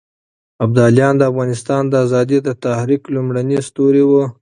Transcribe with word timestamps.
ابداليان 0.65 1.13
د 1.17 1.23
افغانستان 1.31 1.81
د 1.87 1.93
ازادۍ 2.05 2.37
د 2.43 2.49
تحريک 2.63 3.01
لومړني 3.15 3.57
ستوري 3.67 4.03
وو. 4.09 4.23